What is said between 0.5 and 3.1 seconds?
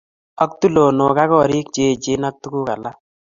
tulonok ak gorik che eechen ak tuguk alak